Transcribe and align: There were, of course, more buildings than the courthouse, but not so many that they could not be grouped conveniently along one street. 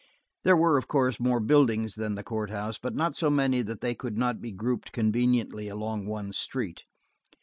There 0.41 0.57
were, 0.57 0.79
of 0.79 0.87
course, 0.87 1.19
more 1.19 1.39
buildings 1.39 1.93
than 1.93 2.15
the 2.15 2.23
courthouse, 2.23 2.79
but 2.79 2.95
not 2.95 3.15
so 3.15 3.29
many 3.29 3.61
that 3.61 3.81
they 3.81 3.93
could 3.93 4.17
not 4.17 4.41
be 4.41 4.51
grouped 4.51 4.91
conveniently 4.93 5.67
along 5.67 6.07
one 6.07 6.31
street. 6.33 6.85